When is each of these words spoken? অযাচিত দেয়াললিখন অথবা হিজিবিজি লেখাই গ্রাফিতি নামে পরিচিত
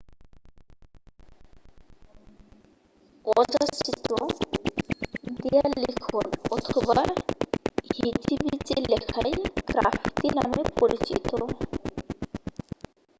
অযাচিত 3.25 4.07
দেয়াললিখন 5.39 6.25
অথবা 6.51 6.99
হিজিবিজি 7.89 8.77
লেখাই 8.91 9.31
গ্রাফিতি 9.69 10.27
নামে 10.37 10.61
পরিচিত 10.79 11.29